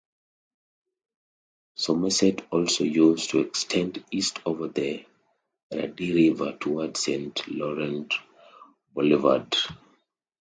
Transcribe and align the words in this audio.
Somerset 1.75 2.47
also 2.51 2.85
used 2.85 3.29
to 3.29 3.41
extend 3.41 4.03
east 4.09 4.39
over 4.47 4.67
the 4.67 5.05
Rideau 5.71 6.15
River 6.15 6.57
towards 6.59 7.01
Saint 7.01 7.47
Laurent 7.47 8.11
Boulevard. 8.95 9.55